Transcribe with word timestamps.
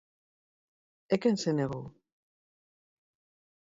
¿E 1.13 1.15
quen 1.21 1.35
se 1.43 1.51
negou? 1.59 1.85